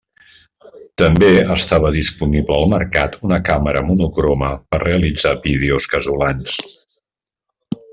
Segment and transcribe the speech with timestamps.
[1.01, 6.61] També estava disponible al mercat una càmera monocroma per realitzar vídeos casolans.